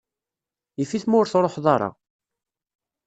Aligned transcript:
Yif-it 0.77 1.05
ma 1.07 1.15
ur 1.19 1.27
truḥeḍ 1.27 1.65
ara. 1.75 1.89